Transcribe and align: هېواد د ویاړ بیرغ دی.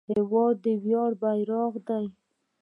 هېواد 0.11 0.55
د 0.63 0.65
ویاړ 0.83 1.11
بیرغ 1.21 1.73
دی. 1.87 2.05